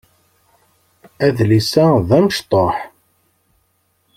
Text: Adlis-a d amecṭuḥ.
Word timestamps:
Adlis-a 1.25 1.85
d 2.07 2.09
amecṭuḥ. 2.17 2.77